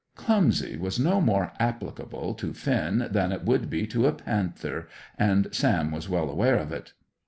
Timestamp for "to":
2.33-2.53, 3.85-4.07